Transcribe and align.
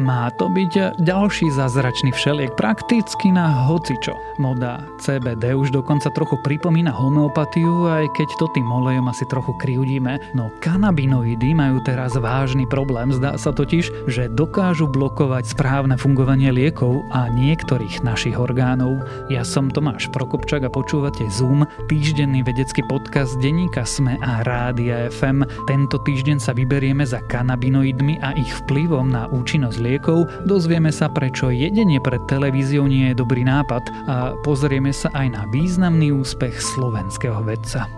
Má 0.00 0.32
to 0.32 0.48
byť 0.48 0.96
ďalší 0.96 1.52
zázračný 1.52 2.16
všeliek, 2.16 2.56
prakticky 2.56 3.28
na 3.28 3.68
hocičo. 3.68 4.16
Moda 4.40 4.80
CBD 4.96 5.52
už 5.52 5.76
dokonca 5.76 6.08
trochu 6.16 6.40
pripomína 6.40 6.88
homeopatiu, 6.88 7.84
aj 7.84 8.08
keď 8.16 8.28
to 8.40 8.48
tým 8.56 8.64
olejom 8.64 9.12
asi 9.12 9.28
trochu 9.28 9.52
kriudíme, 9.60 10.16
no 10.32 10.48
kanabinoidy 10.64 11.52
majú 11.52 11.84
teraz 11.84 12.16
vážny 12.16 12.64
problém. 12.64 13.12
Zdá 13.12 13.36
sa 13.36 13.52
totiž, 13.52 14.08
že 14.08 14.32
dokážu 14.32 14.88
blokovať 14.88 15.52
správne 15.52 16.00
fungovanie 16.00 16.48
liekov 16.48 17.04
a 17.12 17.28
niektorých 17.28 18.00
našich 18.00 18.40
orgánov. 18.40 19.04
Ja 19.28 19.44
som 19.44 19.68
Tomáš 19.68 20.08
Prokopčak 20.16 20.64
a 20.64 20.72
počúvate 20.72 21.28
Zoom, 21.28 21.68
týždenný 21.92 22.40
vedecký 22.40 22.80
podcast 22.88 23.36
denníka 23.44 23.84
Sme 23.84 24.16
a 24.24 24.40
Rádia 24.48 25.12
FM. 25.12 25.44
Tento 25.68 26.00
týždeň 26.00 26.40
sa 26.40 26.56
vyberieme 26.56 27.04
za 27.04 27.20
kanabinoidmi 27.20 28.24
a 28.24 28.32
ich 28.32 28.48
vplyvom 28.64 29.12
na 29.12 29.28
účinnosť 29.28 29.76
liekov 29.76 29.88
liekov, 29.90 30.30
dozvieme 30.46 30.94
sa, 30.94 31.10
prečo 31.10 31.50
jedenie 31.50 31.98
pred 31.98 32.22
televíziou 32.30 32.86
nie 32.86 33.10
je 33.10 33.18
dobrý 33.18 33.42
nápad 33.42 33.82
a 34.06 34.38
pozrieme 34.46 34.94
sa 34.94 35.10
aj 35.10 35.26
na 35.34 35.42
významný 35.50 36.14
úspech 36.14 36.54
slovenského 36.54 37.42
vedca. 37.42 37.90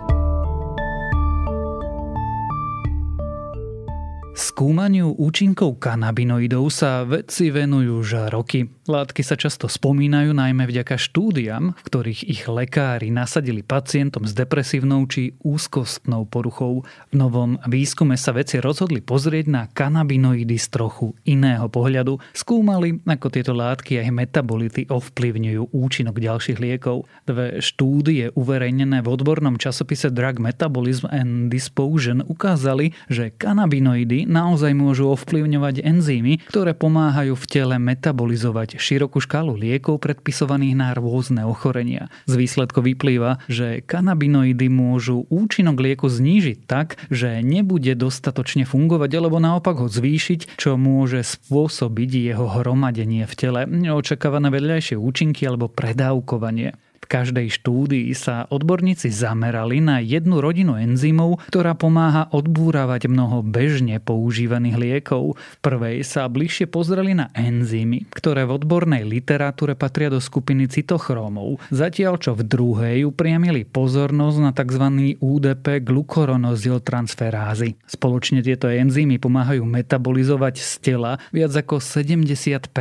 Skúmaniu 4.33 5.13
účinkov 5.13 5.77
kanabinoidov 5.77 6.73
sa 6.73 7.05
vedci 7.05 7.53
venujú 7.53 8.01
už 8.01 8.33
roky. 8.33 8.65
Látky 8.83 9.25
sa 9.25 9.33
často 9.33 9.65
spomínajú 9.65 10.37
najmä 10.37 10.69
vďaka 10.69 11.01
štúdiam, 11.01 11.73
v 11.73 11.81
ktorých 11.89 12.21
ich 12.29 12.43
lekári 12.45 13.09
nasadili 13.09 13.65
pacientom 13.65 14.29
s 14.29 14.37
depresívnou 14.37 15.09
či 15.09 15.33
úzkostnou 15.41 16.29
poruchou. 16.29 16.85
V 17.09 17.13
novom 17.17 17.57
výskume 17.65 18.13
sa 18.15 18.29
vedci 18.29 18.61
rozhodli 18.61 19.01
pozrieť 19.01 19.45
na 19.49 19.61
kanabinoidy 19.65 20.55
z 20.61 20.67
trochu 20.69 21.17
iného 21.25 21.65
pohľadu. 21.65 22.21
Skúmali, 22.37 23.01
ako 23.01 23.27
tieto 23.33 23.57
látky 23.57 23.97
aj 24.03 24.13
metabolity 24.13 24.85
ovplyvňujú 24.85 25.73
účinok 25.73 26.21
ďalších 26.21 26.61
liekov. 26.61 27.09
Dve 27.25 27.57
štúdie 27.63 28.29
uverejnené 28.37 29.01
v 29.01 29.09
odbornom 29.09 29.57
časopise 29.57 30.13
Drug 30.13 30.37
Metabolism 30.37 31.09
and 31.09 31.49
Disposition 31.49 32.21
ukázali, 32.21 32.93
že 33.09 33.33
kanabinoidy 33.33 34.29
na 34.29 34.43
naozaj 34.43 34.75
môžu 34.75 35.07
ovplyvňovať 35.15 35.87
enzymy, 35.87 36.43
ktoré 36.51 36.75
pomáhajú 36.75 37.39
v 37.39 37.45
tele 37.47 37.75
metabolizovať 37.79 38.72
širokú 38.77 39.23
škálu 39.23 39.55
liekov 39.57 40.01
predpisovaných 40.03 40.75
na 40.77 40.87
rôzne 40.93 41.45
ochorenia. 41.45 42.11
Z 42.29 42.37
výsledkov 42.39 42.85
vyplýva, 42.85 43.43
že 43.49 43.81
kanabinoidy 43.85 44.67
môžu 44.69 45.25
účinok 45.29 45.79
lieku 45.79 46.07
znížiť 46.09 46.65
tak, 46.65 47.01
že 47.09 47.43
nebude 47.43 47.93
dostatočne 47.97 48.63
fungovať 48.67 49.11
alebo 49.17 49.37
naopak 49.41 49.81
ho 49.83 49.87
zvýšiť, 49.89 50.57
čo 50.57 50.75
môže 50.79 51.23
spôsobiť 51.23 52.09
jeho 52.33 52.47
hromadenie 52.47 53.25
v 53.29 53.33
tele, 53.33 53.61
neočakávané 53.65 54.53
vedľajšie 54.53 54.95
účinky 54.99 55.45
alebo 55.47 55.69
predávkovanie. 55.69 56.77
Každej 57.13 57.61
štúdii 57.61 58.09
sa 58.17 58.49
odborníci 58.49 59.13
zamerali 59.13 59.77
na 59.77 60.01
jednu 60.01 60.41
rodinu 60.41 60.73
enzymov, 60.81 61.45
ktorá 61.45 61.77
pomáha 61.77 62.25
odbúravať 62.33 63.05
mnoho 63.05 63.45
bežne 63.45 64.01
používaných 64.01 64.81
liekov. 64.81 65.37
V 65.37 65.57
prvej 65.61 66.01
sa 66.01 66.25
bližšie 66.25 66.65
pozreli 66.73 67.13
na 67.13 67.29
enzymy, 67.37 68.09
ktoré 68.09 68.49
v 68.49 68.57
odbornej 68.57 69.05
literatúre 69.05 69.77
patria 69.77 70.09
do 70.09 70.17
skupiny 70.17 70.65
cytochrómov, 70.65 71.61
zatiaľ 71.69 72.17
čo 72.17 72.33
v 72.33 72.49
druhej 72.49 73.05
upriamili 73.05 73.61
pozornosť 73.61 74.37
na 74.41 74.49
tzv. 74.49 75.13
UDP 75.21 75.85
glukoronozyl-transferázy. 75.85 77.77
Spoločne 77.85 78.41
tieto 78.41 78.65
enzymy 78.65 79.21
pomáhajú 79.21 79.61
metabolizovať 79.61 80.55
z 80.57 80.71
tela 80.81 81.21
viac 81.29 81.53
ako 81.53 81.77
70% 81.77 82.73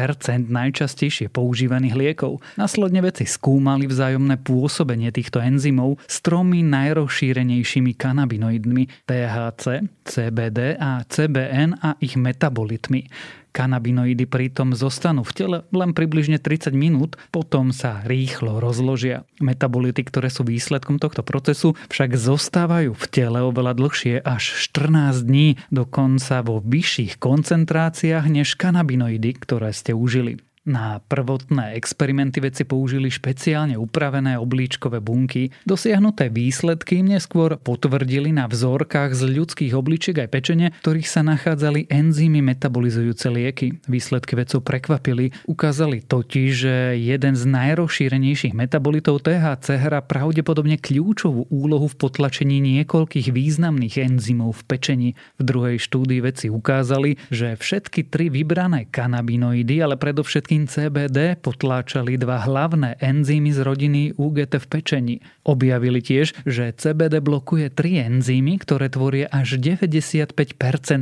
najčastejšie 0.48 1.28
používaných 1.28 1.94
liekov. 2.00 2.41
Následne 2.56 3.04
veci 3.04 3.28
skúmali 3.28 3.84
vzájomne 3.84 4.22
vzájomné 4.22 4.38
pôsobenie 4.38 5.10
týchto 5.10 5.43
enzymov 5.43 5.99
s 6.06 6.22
tromi 6.22 6.62
najrozšírenejšími 6.62 7.99
kanabinoidmi 7.99 9.03
THC, 9.03 9.83
CBD 10.06 10.78
a 10.78 11.03
CBN 11.03 11.83
a 11.83 11.99
ich 11.99 12.15
metabolitmi. 12.15 13.11
Kanabinoidy 13.53 14.25
pritom 14.25 14.72
zostanú 14.72 15.27
v 15.27 15.32
tele 15.37 15.59
len 15.75 15.93
približne 15.93 16.41
30 16.41 16.72
minút, 16.72 17.21
potom 17.28 17.69
sa 17.75 18.00
rýchlo 18.06 18.62
rozložia. 18.62 19.28
Metabolity, 19.44 20.06
ktoré 20.06 20.32
sú 20.32 20.47
výsledkom 20.47 20.97
tohto 20.97 21.21
procesu, 21.21 21.77
však 21.93 22.16
zostávajú 22.16 22.97
v 22.97 23.05
tele 23.12 23.44
oveľa 23.44 23.77
dlhšie 23.77 24.25
až 24.25 24.56
14 24.72 25.27
dní, 25.28 25.61
dokonca 25.69 26.41
vo 26.47 26.65
vyšších 26.65 27.21
koncentráciách 27.21 28.25
než 28.31 28.56
kanabinoidy, 28.56 29.37
ktoré 29.37 29.75
ste 29.77 29.93
užili. 29.93 30.41
Na 30.62 31.03
prvotné 31.03 31.75
experimenty 31.75 32.39
vedci 32.39 32.62
použili 32.62 33.11
špeciálne 33.11 33.75
upravené 33.75 34.39
oblíčkové 34.39 35.03
bunky. 35.03 35.50
Dosiahnuté 35.67 36.31
výsledky 36.31 37.03
im 37.03 37.19
neskôr 37.19 37.59
potvrdili 37.59 38.31
na 38.31 38.47
vzorkách 38.47 39.11
z 39.11 39.27
ľudských 39.27 39.75
obličiek 39.75 40.23
aj 40.23 40.28
pečene, 40.31 40.71
ktorých 40.87 41.11
sa 41.11 41.27
nachádzali 41.27 41.91
enzymy 41.91 42.47
metabolizujúce 42.47 43.27
lieky. 43.34 43.83
Výsledky 43.91 44.39
vedcov 44.39 44.62
prekvapili. 44.62 45.34
Ukázali 45.50 45.99
totiž, 45.99 46.50
že 46.55 46.94
jeden 46.94 47.34
z 47.34 47.43
najrozšírenejších 47.43 48.55
metabolitov 48.55 49.19
THC 49.27 49.83
hrá 49.83 49.99
pravdepodobne 49.99 50.79
kľúčovú 50.79 51.50
úlohu 51.50 51.91
v 51.91 51.99
potlačení 51.99 52.62
niekoľkých 52.62 53.34
významných 53.34 53.99
enzymov 53.99 54.62
v 54.62 54.79
pečení. 54.79 55.09
V 55.39 55.43
druhej 55.43 55.83
štúdii 55.83 56.23
vedci 56.23 56.55
ukázali, 56.55 57.19
že 57.34 57.59
všetky 57.59 58.06
tri 58.06 58.31
vybrané 58.31 58.87
kanabinoidy, 58.87 59.83
ale 59.83 59.99
predovšetkým 59.99 60.51
predovšetkým 60.52 60.68
CBD 60.68 61.18
potláčali 61.40 62.20
dva 62.20 62.44
hlavné 62.44 63.00
enzymy 63.00 63.56
z 63.56 63.60
rodiny 63.64 64.02
UGT 64.20 64.60
v 64.60 64.66
pečení. 64.68 65.16
Objavili 65.48 66.04
tiež, 66.04 66.44
že 66.44 66.76
CBD 66.76 67.24
blokuje 67.24 67.72
tri 67.72 67.96
enzymy, 67.96 68.60
ktoré 68.60 68.92
tvoria 68.92 69.32
až 69.32 69.56
95% 69.56 70.36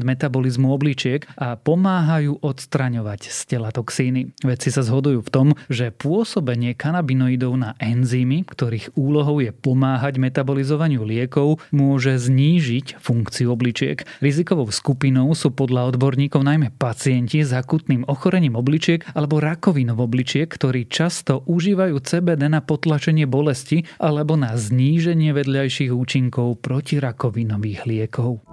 metabolizmu 0.07 0.71
obličiek 0.71 1.27
a 1.35 1.59
pomáhajú 1.59 2.39
odstraňovať 2.39 3.27
z 3.27 3.41
tela 3.51 3.75
toxíny. 3.75 4.31
Vedci 4.47 4.71
sa 4.71 4.87
zhodujú 4.87 5.27
v 5.27 5.31
tom, 5.35 5.49
že 5.67 5.91
pôsobenie 5.91 6.79
kanabinoidov 6.79 7.59
na 7.59 7.75
enzymy, 7.83 8.47
ktorých 8.47 8.95
úlohou 8.95 9.43
je 9.43 9.51
pomáhať 9.51 10.23
metabolizovaniu 10.23 11.03
liekov, 11.03 11.59
môže 11.75 12.23
znížiť 12.23 13.03
funkciu 13.03 13.51
obličiek. 13.51 14.07
Rizikovou 14.23 14.71
skupinou 14.71 15.35
sú 15.35 15.51
podľa 15.51 15.91
odborníkov 15.91 16.47
najmä 16.47 16.71
pacienti 16.79 17.43
s 17.43 17.51
akutným 17.51 18.07
ochorením 18.07 18.55
obličiek 18.55 19.03
alebo 19.19 19.40
rakovinov 19.41 20.05
obličiek, 20.05 20.47
ktorí 20.47 20.87
často 20.87 21.43
užívajú 21.49 21.97
CBD 22.05 22.53
na 22.53 22.61
potlačenie 22.61 23.25
bolesti 23.25 23.83
alebo 23.97 24.37
na 24.37 24.55
zníženie 24.55 25.33
vedľajších 25.33 25.91
účinkov 25.91 26.61
protirakovinových 26.61 27.89
liekov. 27.89 28.45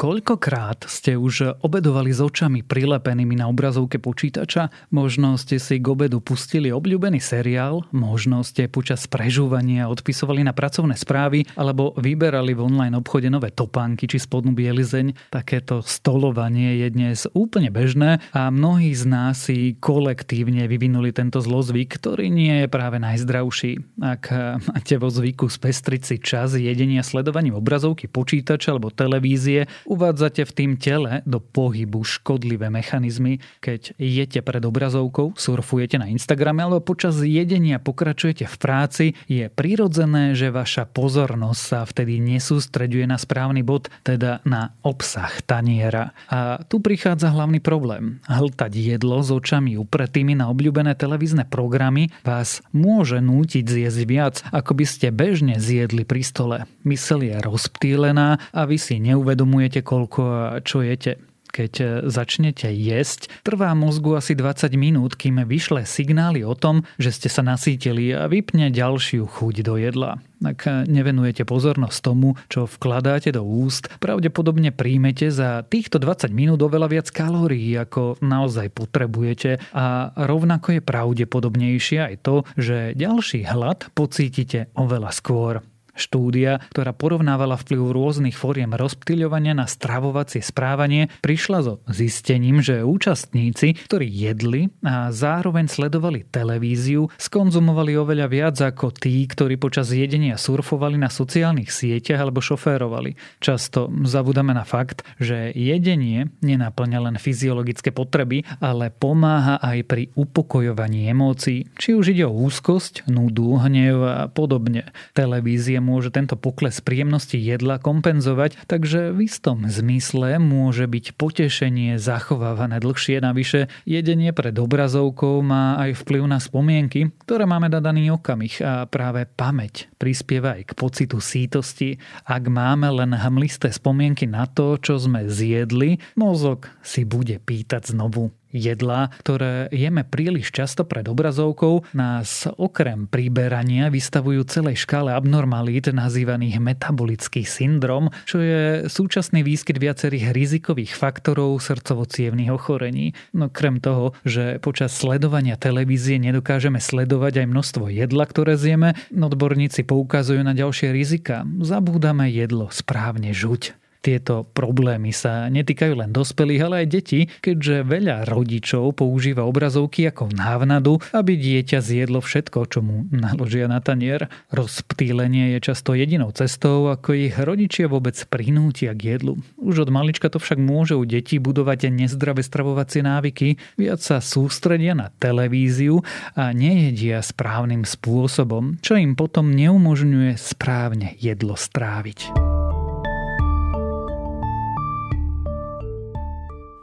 Koľkokrát 0.00 0.88
ste 0.88 1.12
už 1.20 1.60
obedovali 1.60 2.08
s 2.08 2.24
očami 2.24 2.64
prilepenými 2.64 3.36
na 3.36 3.52
obrazovke 3.52 4.00
počítača? 4.00 4.72
Možno 4.96 5.36
ste 5.36 5.60
si 5.60 5.76
k 5.76 5.84
obedu 5.92 6.24
pustili 6.24 6.72
obľúbený 6.72 7.20
seriál, 7.20 7.84
možno 7.92 8.40
ste 8.40 8.64
počas 8.64 9.04
prežúvania 9.04 9.92
odpisovali 9.92 10.40
na 10.40 10.56
pracovné 10.56 10.96
správy 10.96 11.44
alebo 11.52 11.92
vyberali 12.00 12.56
v 12.56 12.64
online 12.64 12.96
obchode 12.96 13.28
nové 13.28 13.52
topánky 13.52 14.08
či 14.08 14.16
spodnú 14.16 14.56
bielizeň. 14.56 15.36
Takéto 15.36 15.84
stolovanie 15.84 16.80
je 16.80 16.88
dnes 16.88 17.28
úplne 17.36 17.68
bežné 17.68 18.24
a 18.32 18.48
mnohí 18.48 18.96
z 18.96 19.04
nás 19.04 19.52
si 19.52 19.76
kolektívne 19.84 20.64
vyvinuli 20.64 21.12
tento 21.12 21.44
zlozvyk, 21.44 22.00
ktorý 22.00 22.32
nie 22.32 22.64
je 22.64 22.72
práve 22.72 22.96
najzdravší. 22.96 24.00
Ak 24.00 24.32
máte 24.64 24.96
vo 24.96 25.12
zvyku 25.12 25.52
spestriť 25.52 26.02
si 26.08 26.16
čas 26.24 26.56
jedenia 26.56 27.04
sledovaním 27.04 27.60
obrazovky 27.60 28.08
počítača 28.08 28.72
alebo 28.72 28.88
televízie, 28.88 29.68
uvádzate 29.90 30.46
v 30.46 30.52
tým 30.54 30.72
tele 30.78 31.26
do 31.26 31.42
pohybu 31.42 32.06
škodlivé 32.06 32.70
mechanizmy, 32.70 33.42
keď 33.58 33.98
jete 33.98 34.40
pred 34.46 34.62
obrazovkou, 34.62 35.34
surfujete 35.34 35.98
na 35.98 36.06
Instagrame 36.06 36.62
alebo 36.62 36.78
počas 36.78 37.18
jedenia 37.18 37.82
pokračujete 37.82 38.46
v 38.46 38.56
práci, 38.56 39.06
je 39.26 39.50
prirodzené, 39.50 40.38
že 40.38 40.54
vaša 40.54 40.86
pozornosť 40.86 41.60
sa 41.60 41.82
vtedy 41.82 42.22
nesústreďuje 42.22 43.10
na 43.10 43.18
správny 43.18 43.66
bod, 43.66 43.90
teda 44.06 44.38
na 44.46 44.78
obsah 44.86 45.34
taniera. 45.42 46.14
A 46.30 46.62
tu 46.62 46.78
prichádza 46.78 47.34
hlavný 47.34 47.58
problém. 47.58 48.22
Hltať 48.30 48.70
jedlo 48.78 49.18
s 49.26 49.34
očami 49.34 49.74
upretými 49.74 50.38
na 50.38 50.52
obľúbené 50.54 50.94
televízne 50.94 51.48
programy 51.48 52.14
vás 52.22 52.62
môže 52.70 53.18
nútiť 53.18 53.66
zjesť 53.66 54.00
viac, 54.06 54.36
ako 54.54 54.78
by 54.78 54.84
ste 54.86 55.10
bežne 55.10 55.58
zjedli 55.58 56.06
pri 56.06 56.22
stole. 56.22 56.56
Mysel 56.86 57.26
je 57.26 57.36
rozptýlená 57.40 58.38
a 58.54 58.60
vy 58.68 58.76
si 58.78 59.02
neuvedomujete, 59.02 59.79
koľko 59.82 60.20
a 60.24 60.60
čo 60.62 60.84
jete. 60.84 61.18
Keď 61.50 62.06
začnete 62.06 62.70
jesť, 62.70 63.26
trvá 63.42 63.74
mozgu 63.74 64.14
asi 64.14 64.38
20 64.38 64.70
minút, 64.78 65.18
kým 65.18 65.42
vyšle 65.42 65.82
signály 65.82 66.46
o 66.46 66.54
tom, 66.54 66.86
že 66.94 67.10
ste 67.10 67.26
sa 67.26 67.42
nasítili 67.42 68.14
a 68.14 68.30
vypne 68.30 68.70
ďalšiu 68.70 69.26
chuť 69.26 69.66
do 69.66 69.74
jedla. 69.74 70.22
Ak 70.46 70.70
nevenujete 70.86 71.42
pozornosť 71.42 71.98
tomu, 72.06 72.38
čo 72.46 72.70
vkladáte 72.70 73.34
do 73.34 73.42
úst, 73.42 73.90
pravdepodobne 73.98 74.70
príjmete 74.70 75.34
za 75.34 75.66
týchto 75.66 75.98
20 75.98 76.30
minút 76.30 76.62
oveľa 76.62 76.86
viac 76.86 77.10
kalórií, 77.10 77.74
ako 77.74 78.22
naozaj 78.22 78.70
potrebujete 78.70 79.58
a 79.74 80.14
rovnako 80.14 80.78
je 80.78 80.86
pravdepodobnejšie 80.86 81.98
aj 81.98 82.14
to, 82.22 82.46
že 82.54 82.94
ďalší 82.94 83.42
hlad 83.50 83.90
pocítite 83.98 84.70
oveľa 84.78 85.10
skôr. 85.10 85.66
Štúdia, 86.00 86.64
ktorá 86.72 86.96
porovnávala 86.96 87.60
vplyv 87.60 87.92
rôznych 87.92 88.32
fóriem 88.32 88.72
rozptýľovania 88.72 89.52
na 89.52 89.68
stravovacie 89.68 90.40
správanie, 90.40 91.12
prišla 91.20 91.58
so 91.60 91.74
zistením, 91.92 92.64
že 92.64 92.80
účastníci, 92.80 93.76
ktorí 93.84 94.08
jedli 94.08 94.72
a 94.80 95.12
zároveň 95.12 95.68
sledovali 95.68 96.24
televíziu, 96.24 97.12
skonzumovali 97.20 98.00
oveľa 98.00 98.26
viac 98.32 98.56
ako 98.56 98.96
tí, 98.96 99.28
ktorí 99.28 99.60
počas 99.60 99.92
jedenia 99.92 100.40
surfovali 100.40 100.96
na 100.96 101.12
sociálnych 101.12 101.68
sieťach 101.68 102.24
alebo 102.24 102.40
šoférovali. 102.40 103.20
Často 103.44 103.92
zabudáme 104.08 104.56
na 104.56 104.64
fakt, 104.64 105.04
že 105.20 105.52
jedenie 105.52 106.32
nenaplňa 106.40 106.98
len 107.12 107.16
fyziologické 107.20 107.92
potreby, 107.92 108.48
ale 108.64 108.88
pomáha 108.88 109.60
aj 109.60 109.78
pri 109.84 110.08
upokojovaní 110.16 111.12
emócií. 111.12 111.68
Či 111.76 111.92
už 111.92 112.16
ide 112.16 112.24
o 112.24 112.32
úzkosť, 112.32 113.04
nudu, 113.10 113.60
hnev 113.60 113.98
a 114.00 114.24
podobne. 114.32 114.88
Televízia 115.12 115.82
môže 115.90 116.14
tento 116.14 116.38
pokles 116.38 116.78
príjemnosti 116.78 117.34
jedla 117.34 117.82
kompenzovať, 117.82 118.70
takže 118.70 119.10
v 119.10 119.26
istom 119.26 119.66
zmysle 119.66 120.38
môže 120.38 120.86
byť 120.86 121.18
potešenie 121.18 121.98
zachovávané 121.98 122.78
dlhšie. 122.78 123.18
Navyše 123.18 123.66
jedenie 123.82 124.30
pred 124.30 124.54
obrazovkou 124.54 125.42
má 125.42 125.82
aj 125.82 126.06
vplyv 126.06 126.22
na 126.30 126.38
spomienky, 126.38 127.10
ktoré 127.26 127.50
máme 127.50 127.66
na 127.66 127.82
daný 127.82 128.14
okamih 128.14 128.62
a 128.62 128.86
práve 128.86 129.26
pamäť 129.26 129.90
prispieva 129.98 130.54
aj 130.54 130.70
k 130.70 130.72
pocitu 130.78 131.18
sítosti. 131.18 131.98
Ak 132.22 132.46
máme 132.46 132.86
len 132.86 133.10
hmlisté 133.10 133.74
spomienky 133.74 134.30
na 134.30 134.46
to, 134.46 134.78
čo 134.78 134.94
sme 135.02 135.26
zjedli, 135.26 135.98
mozog 136.14 136.70
si 136.86 137.02
bude 137.02 137.42
pýtať 137.42 137.90
znovu 137.90 138.30
jedlá, 138.52 139.10
ktoré 139.24 139.72
jeme 139.72 140.04
príliš 140.04 140.52
často 140.52 140.84
pred 140.84 141.08
obrazovkou, 141.08 141.88
nás 141.96 142.44
okrem 142.54 143.08
príberania 143.08 143.88
vystavujú 143.88 144.44
celej 144.46 144.84
škále 144.84 145.16
abnormalít 145.16 145.90
nazývaných 145.90 146.60
metabolický 146.60 147.42
syndrom, 147.48 148.12
čo 148.28 148.44
je 148.44 148.86
súčasný 148.86 149.40
výskyt 149.40 149.80
viacerých 149.80 150.36
rizikových 150.36 150.92
faktorov 150.92 151.58
srdcovo 151.64 152.04
ochorení. 152.52 153.16
No 153.32 153.48
krem 153.48 153.80
toho, 153.80 154.12
že 154.26 154.60
počas 154.60 154.92
sledovania 154.92 155.56
televízie 155.56 156.20
nedokážeme 156.20 156.82
sledovať 156.82 157.44
aj 157.44 157.46
množstvo 157.48 157.84
jedla, 157.88 158.24
ktoré 158.28 158.58
zjeme, 158.60 158.98
odborníci 159.30 159.86
poukazujú 159.86 160.42
na 160.42 160.52
ďalšie 160.52 160.90
rizika. 160.90 161.46
Zabúdame 161.62 162.26
jedlo 162.28 162.66
správne 162.74 163.30
žuť. 163.30 163.78
Tieto 164.00 164.48
problémy 164.48 165.12
sa 165.12 165.52
netýkajú 165.52 165.92
len 165.92 166.08
dospelých, 166.08 166.62
ale 166.64 166.74
aj 166.84 166.88
detí, 166.88 167.20
keďže 167.44 167.84
veľa 167.84 168.24
rodičov 168.24 168.96
používa 168.96 169.44
obrazovky 169.44 170.08
ako 170.08 170.32
návnadu, 170.32 171.04
aby 171.12 171.36
dieťa 171.36 171.84
zjedlo 171.84 172.24
všetko, 172.24 172.58
čo 172.64 172.80
mu 172.80 173.04
naložia 173.12 173.68
na 173.68 173.84
tanier. 173.84 174.32
Rozptýlenie 174.56 175.52
je 175.56 175.58
často 175.60 175.92
jedinou 175.92 176.32
cestou, 176.32 176.88
ako 176.88 177.12
ich 177.12 177.36
rodičia 177.36 177.92
vôbec 177.92 178.16
prinútia 178.32 178.96
k 178.96 179.20
jedlu. 179.20 179.36
Už 179.60 179.84
od 179.84 179.92
malička 179.92 180.32
to 180.32 180.40
však 180.40 180.56
môže 180.56 180.96
u 180.96 181.04
detí 181.04 181.36
budovať 181.36 181.92
nezdravé 181.92 182.40
stravovacie 182.40 183.04
návyky, 183.04 183.60
viac 183.76 184.00
sa 184.00 184.24
sústredia 184.24 184.96
na 184.96 185.12
televíziu 185.20 186.00
a 186.32 186.56
nejedia 186.56 187.20
správnym 187.20 187.84
spôsobom, 187.84 188.80
čo 188.80 188.96
im 188.96 189.12
potom 189.12 189.52
neumožňuje 189.52 190.40
správne 190.40 191.20
jedlo 191.20 191.52
stráviť. 191.52 192.59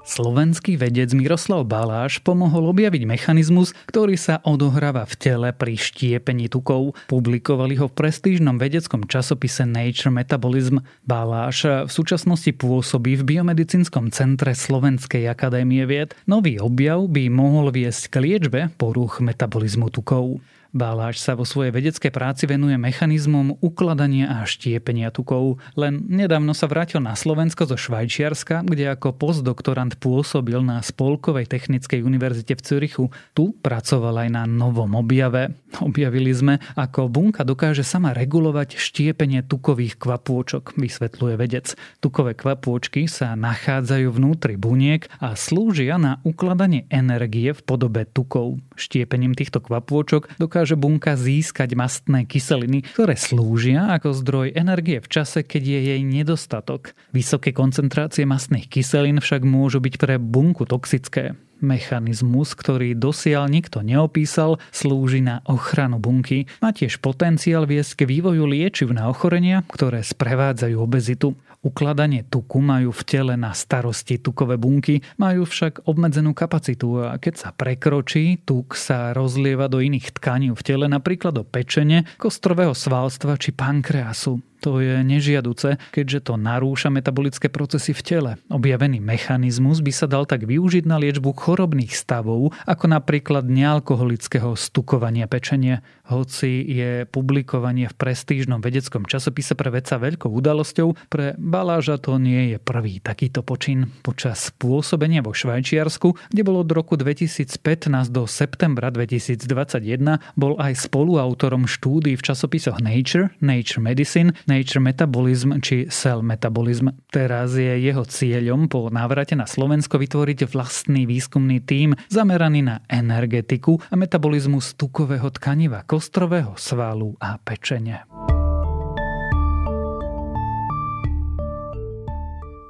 Slovenský 0.07 0.79
vedec 0.79 1.11
Miroslav 1.11 1.67
Baláš 1.67 2.23
pomohol 2.23 2.71
objaviť 2.71 3.03
mechanizmus, 3.03 3.75
ktorý 3.91 4.15
sa 4.15 4.39
odohráva 4.47 5.03
v 5.03 5.19
tele 5.19 5.49
pri 5.51 5.75
štiepení 5.75 6.47
tukov. 6.47 6.95
Publikovali 7.11 7.75
ho 7.75 7.91
v 7.91 7.97
prestížnom 7.99 8.55
vedeckom 8.55 9.03
časopise 9.03 9.67
Nature 9.67 10.15
Metabolism. 10.15 10.79
Baláš 11.03 11.67
v 11.67 11.91
súčasnosti 11.91 12.55
pôsobí 12.55 13.19
v 13.19 13.35
Biomedicínskom 13.35 14.07
centre 14.15 14.55
Slovenskej 14.55 15.27
akadémie 15.27 15.83
vied. 15.83 16.15
Nový 16.23 16.55
objav 16.55 17.03
by 17.11 17.27
mohol 17.27 17.75
viesť 17.75 18.07
k 18.07 18.15
liečbe 18.23 18.59
poruch 18.79 19.19
metabolizmu 19.19 19.91
tukov. 19.91 20.39
Baláš 20.75 21.23
sa 21.23 21.37
vo 21.37 21.47
svojej 21.47 21.71
vedeckej 21.71 22.11
práci 22.11 22.43
venuje 22.43 22.75
mechanizmom 22.75 23.55
ukladania 23.63 24.41
a 24.41 24.43
štiepenia 24.43 25.13
tukov. 25.15 25.63
Len 25.79 26.03
nedávno 26.11 26.51
sa 26.51 26.67
vrátil 26.67 26.99
na 26.99 27.15
Slovensko 27.15 27.63
zo 27.63 27.79
Švajčiarska, 27.79 28.67
kde 28.67 28.91
ako 28.91 29.15
postdoktorant 29.15 29.95
pôsobil 30.01 30.59
na 30.59 30.83
Spolkovej 30.83 31.47
technickej 31.47 32.03
univerzite 32.03 32.59
v 32.59 32.61
Cürichu. 32.63 33.05
Tu 33.31 33.55
pracoval 33.63 34.27
aj 34.27 34.29
na 34.33 34.43
novom 34.43 34.91
objave. 34.99 35.55
Objavili 35.79 36.35
sme, 36.35 36.59
ako 36.75 37.07
bunka 37.07 37.47
dokáže 37.47 37.87
sama 37.87 38.11
regulovať 38.11 38.75
štiepenie 38.75 39.47
tukových 39.47 39.95
kvapôčok, 39.95 40.75
vysvetľuje 40.75 41.35
vedec. 41.39 41.79
Tukové 42.03 42.35
kvapôčky 42.35 43.07
sa 43.07 43.39
nachádzajú 43.39 44.07
vnútri 44.11 44.59
buniek 44.59 45.07
a 45.23 45.37
slúžia 45.39 45.95
na 45.95 46.19
ukladanie 46.27 46.89
energie 46.91 47.55
v 47.55 47.61
podobe 47.63 48.03
tukov. 48.03 48.59
Štiepením 48.75 49.31
týchto 49.31 49.63
kvapôčok 49.63 50.35
dokáže 50.41 50.66
dokáže 50.67 50.83
bunka 50.83 51.15
získať 51.15 51.79
mastné 51.79 52.27
kyseliny, 52.27 52.83
ktoré 52.91 53.15
slúžia 53.15 53.87
ako 53.95 54.11
zdroj 54.11 54.51
energie 54.51 54.99
v 54.99 55.07
čase, 55.07 55.47
keď 55.47 55.63
je 55.63 55.79
jej 55.95 56.01
nedostatok. 56.03 56.91
Vysoké 57.15 57.55
koncentrácie 57.55 58.27
mastných 58.27 58.67
kyselín 58.67 59.23
však 59.23 59.47
môžu 59.47 59.79
byť 59.79 59.95
pre 59.95 60.19
bunku 60.19 60.67
toxické. 60.67 61.39
Mechanizmus, 61.59 62.53
ktorý 62.53 62.93
dosiaľ 62.93 63.49
nikto 63.49 63.81
neopísal, 63.81 64.61
slúži 64.69 65.21
na 65.23 65.41
ochranu 65.45 65.97
bunky. 66.01 66.45
Má 66.61 66.73
tiež 66.73 67.01
potenciál 67.01 67.65
viesť 67.65 68.03
k 68.03 68.09
vývoju 68.09 68.43
liečiv 68.45 68.93
na 68.93 69.09
ochorenia, 69.09 69.65
ktoré 69.67 70.01
sprevádzajú 70.01 70.77
obezitu. 70.77 71.33
Ukladanie 71.65 72.21
tuku 72.21 72.61
majú 72.61 72.93
v 72.93 73.01
tele 73.03 73.33
na 73.33 73.51
starosti 73.51 74.21
tukové 74.21 74.55
bunky, 74.61 75.01
majú 75.17 75.43
však 75.43 75.89
obmedzenú 75.89 76.37
kapacitu 76.37 77.01
a 77.01 77.17
keď 77.17 77.33
sa 77.35 77.49
prekročí, 77.49 78.39
tuk 78.45 78.77
sa 78.77 79.11
rozlieva 79.11 79.65
do 79.65 79.81
iných 79.81 80.15
tkaní 80.15 80.53
v 80.53 80.61
tele, 80.61 80.85
napríklad 80.85 81.33
do 81.33 81.43
pečene, 81.43 82.05
kostrového 82.21 82.77
svalstva 82.77 83.35
či 83.41 83.51
pankreasu. 83.51 84.37
To 84.65 84.81
je 84.81 85.05
nežiaduce, 85.05 85.77
keďže 85.93 86.31
to 86.31 86.33
narúša 86.35 86.89
metabolické 86.89 87.45
procesy 87.45 87.93
v 87.93 88.01
tele. 88.01 88.31
Objavený 88.49 88.97
mechanizmus 88.97 89.85
by 89.85 89.91
sa 89.93 90.09
dal 90.09 90.25
tak 90.25 90.49
využiť 90.49 90.83
na 90.89 90.97
liečbu 90.97 91.29
chorobných 91.37 91.93
stavov, 91.93 92.57
ako 92.65 92.85
napríklad 92.89 93.45
nealkoholického 93.45 94.57
stukovania 94.57 95.29
pečenia. 95.29 95.85
Hoci 96.07 96.63
je 96.63 97.03
publikovanie 97.03 97.91
v 97.91 97.95
prestížnom 97.99 98.63
vedeckom 98.63 99.03
časopise 99.03 99.59
pre 99.59 99.67
vedca 99.75 99.99
veľkou 99.99 100.31
udalosťou, 100.31 101.11
pre 101.11 101.35
Baláža 101.35 101.99
to 101.99 102.15
nie 102.15 102.55
je 102.55 102.57
prvý 102.63 103.03
takýto 103.03 103.43
počin. 103.43 103.91
Počas 104.07 104.55
pôsobenia 104.55 105.19
vo 105.19 105.35
Švajčiarsku, 105.35 106.15
kde 106.31 106.41
bol 106.47 106.63
od 106.63 106.69
roku 106.71 106.95
2015 106.95 108.07
do 108.07 108.23
septembra 108.23 108.87
2021, 108.87 110.39
bol 110.39 110.55
aj 110.55 110.87
spoluautorom 110.87 111.67
štúdí 111.67 112.15
v 112.15 112.23
časopisoch 112.23 112.79
Nature, 112.79 113.35
Nature 113.43 113.83
Medicine, 113.83 114.31
Nature 114.47 114.79
Metabolism 114.79 115.59
či 115.59 115.91
Cell 115.91 116.23
Metabolism. 116.23 116.95
Teraz 117.11 117.59
je 117.59 117.83
jeho 117.83 118.07
cieľom 118.07 118.71
po 118.71 118.87
návrate 118.87 119.35
na 119.35 119.43
Slovensko 119.43 119.99
vytvoriť 119.99 120.47
vlastný 120.47 121.03
výskumný 121.03 121.59
tím 121.67 121.99
zameraný 122.07 122.63
na 122.63 122.75
energetiku 122.87 123.83
a 123.91 123.99
metabolizmus 123.99 124.71
tukového 124.79 125.27
tkaniva, 125.35 125.83
kostrového 125.97 126.53
svalu 126.53 127.17
a 127.17 127.41
pečenia. 127.41 128.05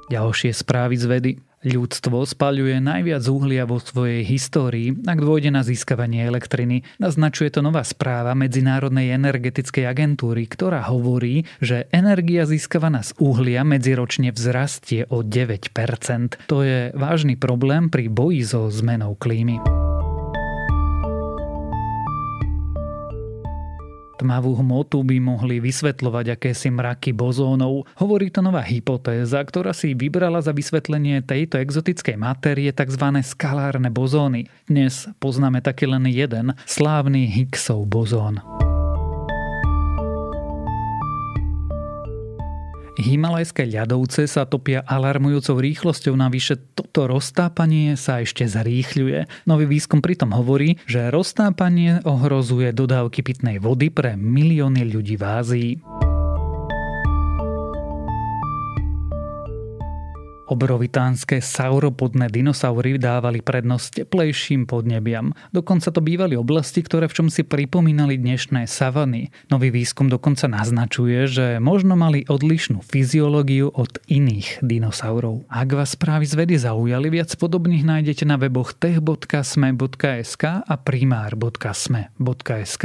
Ďalšie 0.08 0.56
správy 0.56 0.96
z 0.96 1.04
vedy. 1.04 1.32
Ľudstvo 1.68 2.24
spaľuje 2.24 2.80
najviac 2.80 3.20
uhlia 3.28 3.68
vo 3.68 3.76
svojej 3.82 4.24
histórii, 4.24 4.96
ak 5.04 5.20
dôjde 5.20 5.52
na 5.52 5.60
získavanie 5.60 6.24
elektriny. 6.24 6.88
Naznačuje 6.96 7.52
to 7.52 7.60
nová 7.60 7.84
správa 7.84 8.32
Medzinárodnej 8.32 9.12
energetickej 9.12 9.84
agentúry, 9.84 10.48
ktorá 10.48 10.88
hovorí, 10.88 11.44
že 11.60 11.84
energia 11.92 12.48
získavaná 12.48 13.04
z 13.04 13.12
uhlia 13.20 13.60
medziročne 13.60 14.32
vzrastie 14.32 15.04
o 15.12 15.20
9%. 15.20 16.48
To 16.48 16.64
je 16.64 16.96
vážny 16.96 17.36
problém 17.36 17.92
pri 17.92 18.08
boji 18.08 18.40
so 18.48 18.72
zmenou 18.72 19.20
klímy. 19.20 19.87
Tmavú 24.18 24.58
hmotu 24.58 24.98
by 25.06 25.22
mohli 25.22 25.62
vysvetľovať 25.62 26.34
akési 26.34 26.74
mraky 26.74 27.14
bozónov. 27.14 27.86
Hovorí 28.02 28.34
to 28.34 28.42
nová 28.42 28.66
hypotéza, 28.66 29.38
ktorá 29.38 29.70
si 29.70 29.94
vybrala 29.94 30.42
za 30.42 30.50
vysvetlenie 30.50 31.22
tejto 31.22 31.62
exotickej 31.62 32.18
matérie 32.18 32.74
tzv. 32.74 33.22
skalárne 33.22 33.94
bozóny. 33.94 34.50
Dnes 34.66 35.06
poznáme 35.22 35.62
taký 35.62 35.86
len 35.86 36.02
jeden, 36.10 36.58
slávny 36.66 37.30
Higgsov 37.30 37.86
bozón. 37.86 38.42
Himalajské 43.08 43.64
ľadovce 43.64 44.28
sa 44.28 44.44
topia 44.44 44.84
alarmujúcou 44.84 45.56
rýchlosťou, 45.64 46.12
navyše 46.12 46.60
toto 46.76 47.08
roztápanie 47.08 47.96
sa 47.96 48.20
ešte 48.20 48.44
zrýchľuje. 48.44 49.48
Nový 49.48 49.64
výskum 49.64 50.04
pritom 50.04 50.36
hovorí, 50.36 50.76
že 50.84 51.08
roztápanie 51.08 52.04
ohrozuje 52.04 52.68
dodávky 52.76 53.24
pitnej 53.24 53.64
vody 53.64 53.88
pre 53.88 54.12
milióny 54.12 54.92
ľudí 54.92 55.16
v 55.16 55.24
Ázii. 55.24 55.70
Obrovitánske 60.48 61.44
sauropodné 61.44 62.32
dinosaury 62.32 62.96
dávali 62.96 63.44
prednosť 63.44 64.04
teplejším 64.04 64.64
podnebiam. 64.64 65.36
Dokonca 65.52 65.92
to 65.92 66.00
bývali 66.00 66.40
oblasti, 66.40 66.80
ktoré 66.80 67.04
v 67.04 67.16
čom 67.20 67.28
si 67.28 67.44
pripomínali 67.44 68.16
dnešné 68.16 68.64
savany. 68.64 69.28
Nový 69.52 69.68
výskum 69.68 70.08
dokonca 70.08 70.48
naznačuje, 70.48 71.28
že 71.28 71.46
možno 71.60 72.00
mali 72.00 72.24
odlišnú 72.24 72.80
fyziológiu 72.80 73.68
od 73.76 74.00
iných 74.08 74.64
dinosaurov. 74.64 75.44
Ak 75.52 75.68
vás 75.76 75.92
správy 75.92 76.24
z 76.24 76.34
vedy 76.40 76.56
zaujali, 76.56 77.12
viac 77.12 77.28
podobných 77.36 77.84
nájdete 77.84 78.24
na 78.24 78.40
weboch 78.40 78.72
tech.sme.sk 78.72 80.44
a 80.64 80.74
primár.sme.sk. 80.80 82.84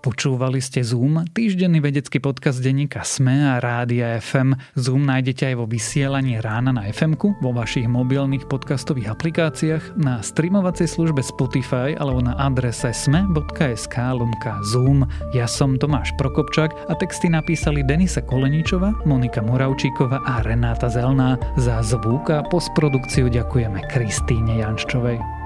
Počúvali 0.00 0.64
ste 0.64 0.80
Zoom, 0.80 1.28
týždenný 1.28 1.84
vedecký 1.84 2.24
podcast 2.24 2.64
denníka 2.64 3.04
SME 3.04 3.52
a 3.52 3.60
Rádia 3.60 4.16
FM. 4.16 4.56
Zoom 4.72 5.04
nájdete 5.04 5.52
aj 5.52 5.54
vo 5.60 5.68
vysielaní 5.68 6.40
rána 6.40 6.72
na 6.72 6.88
fm 6.88 7.20
vo 7.20 7.52
vašich 7.52 7.84
mobilných 7.84 8.48
podcastových 8.48 9.12
aplikáciách, 9.12 10.00
na 10.00 10.24
streamovacej 10.24 10.88
službe 10.88 11.20
Spotify 11.20 11.92
alebo 12.00 12.24
na 12.24 12.32
adrese 12.40 12.96
sme.sk 12.96 13.96
lomka 14.16 14.56
Zoom. 14.64 15.04
Ja 15.36 15.44
som 15.44 15.76
Tomáš 15.76 16.16
Prokopčák 16.16 16.88
a 16.88 16.96
texty 16.96 17.28
napísali 17.28 17.84
Denisa 17.84 18.24
Koleničova, 18.24 19.04
Monika 19.04 19.44
Moravčíková 19.44 20.24
a 20.24 20.40
Renáta 20.40 20.88
Zelná. 20.88 21.36
Za 21.60 21.84
zvuk 21.84 22.32
a 22.32 22.40
postprodukciu 22.48 23.28
ďakujeme 23.28 23.84
Kristýne 23.92 24.64
Janščovej. 24.64 25.39